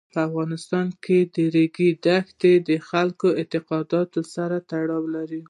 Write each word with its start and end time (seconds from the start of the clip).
په 0.13 0.19
افغانستان 0.27 0.87
کې 1.03 1.17
د 1.33 1.35
ریګ 1.55 1.77
دښتې 2.05 2.53
د 2.67 2.69
خلکو 2.89 3.27
د 3.31 3.35
اعتقاداتو 3.41 4.19
سره 4.33 4.55
تړاو 4.69 5.03
لري. 5.15 5.39